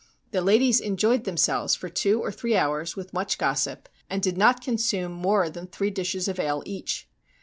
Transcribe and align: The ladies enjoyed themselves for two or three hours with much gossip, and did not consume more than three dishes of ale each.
The 0.31 0.41
ladies 0.41 0.79
enjoyed 0.79 1.25
themselves 1.25 1.75
for 1.75 1.87
two 1.87 2.19
or 2.23 2.31
three 2.31 2.57
hours 2.57 2.95
with 2.95 3.13
much 3.13 3.37
gossip, 3.37 3.87
and 4.09 4.19
did 4.19 4.35
not 4.35 4.63
consume 4.63 5.11
more 5.11 5.47
than 5.47 5.67
three 5.67 5.91
dishes 5.91 6.27
of 6.27 6.39
ale 6.39 6.63
each. 6.65 7.07